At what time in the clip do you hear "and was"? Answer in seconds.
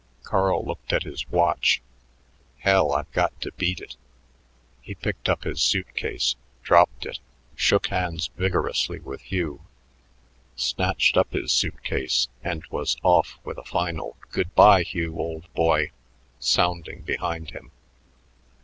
12.43-12.97